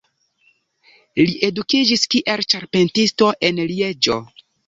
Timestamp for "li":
1.19-1.35